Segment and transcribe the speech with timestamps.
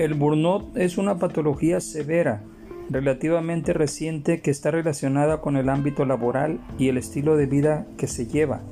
[0.00, 2.40] El burnout es una patología severa,
[2.88, 8.06] relativamente reciente que está relacionada con el ámbito laboral y el estilo de vida que
[8.06, 8.62] se lleva.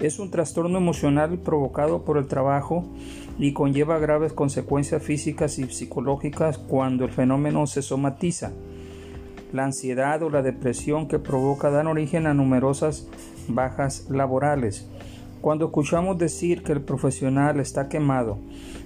[0.00, 2.84] Es un trastorno emocional provocado por el trabajo
[3.38, 8.50] y conlleva graves consecuencias físicas y psicológicas cuando el fenómeno se somatiza.
[9.52, 13.08] La ansiedad o la depresión que provoca dan origen a numerosas
[13.46, 14.88] bajas laborales.
[15.40, 18.36] Cuando escuchamos decir que el profesional está quemado,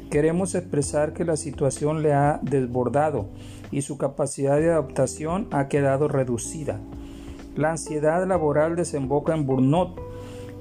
[0.09, 3.27] queremos expresar que la situación le ha desbordado
[3.73, 6.79] y su capacidad de adaptación ha quedado reducida.
[7.57, 10.01] La ansiedad laboral desemboca en burnout.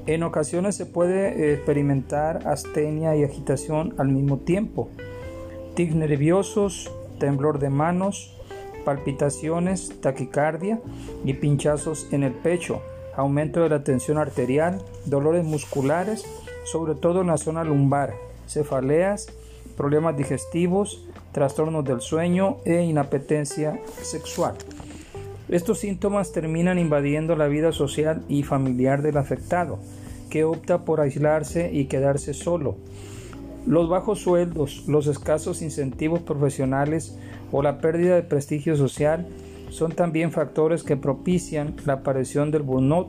[0.07, 4.89] En ocasiones se puede experimentar astenia y agitación al mismo tiempo.
[5.75, 8.35] Tics nerviosos, temblor de manos,
[8.83, 10.81] palpitaciones, taquicardia
[11.23, 12.81] y pinchazos en el pecho,
[13.15, 16.25] aumento de la tensión arterial, dolores musculares,
[16.65, 18.13] sobre todo en la zona lumbar,
[18.47, 19.27] cefaleas,
[19.77, 24.55] problemas digestivos, trastornos del sueño e inapetencia sexual.
[25.49, 29.79] Estos síntomas terminan invadiendo la vida social y familiar del afectado,
[30.29, 32.75] que opta por aislarse y quedarse solo.
[33.65, 37.17] Los bajos sueldos, los escasos incentivos profesionales
[37.51, 39.27] o la pérdida de prestigio social
[39.73, 43.07] son también factores que propician la aparición del burnout.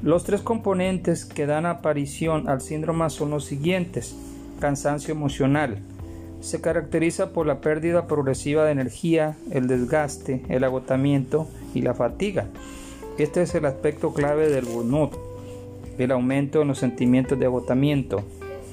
[0.00, 4.14] Los tres componentes que dan aparición al síndrome son los siguientes.
[4.60, 5.78] Cansancio emocional.
[6.40, 12.46] Se caracteriza por la pérdida progresiva de energía, el desgaste, el agotamiento y la fatiga.
[13.18, 15.18] Este es el aspecto clave del burnout,
[15.98, 18.22] el aumento en los sentimientos de agotamiento.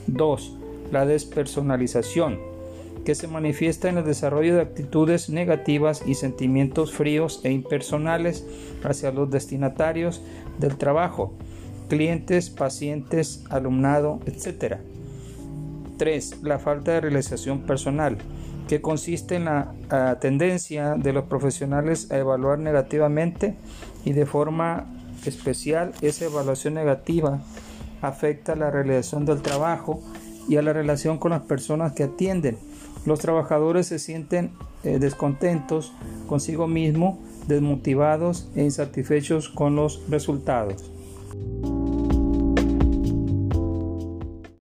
[0.06, 0.58] 2.
[0.92, 2.57] La despersonalización
[3.06, 8.46] que se manifiesta en el desarrollo de actitudes negativas y sentimientos fríos e impersonales
[8.84, 10.22] hacia los destinatarios
[10.60, 11.34] del trabajo,
[11.90, 14.78] clientes, pacientes, alumnado, etc.
[15.98, 16.44] 3.
[16.44, 18.18] La falta de realización personal,
[18.68, 23.56] que consiste en la tendencia de los profesionales a evaluar negativamente
[24.04, 24.88] y de forma
[25.26, 27.42] especial esa evaluación negativa
[28.02, 30.02] afecta la realización del trabajo
[30.48, 32.58] y a la relación con las personas que atienden
[33.08, 34.52] los trabajadores se sienten
[34.84, 35.94] eh, descontentos
[36.28, 40.92] consigo mismo, desmotivados e insatisfechos con los resultados.